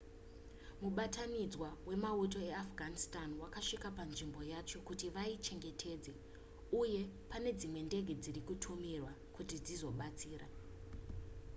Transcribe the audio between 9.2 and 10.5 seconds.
kuti dzizobatsira